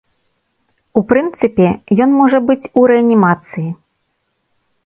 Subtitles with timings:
[1.01, 1.67] У прынцыпе,
[2.05, 3.67] ён можа быць у рэанімацыі.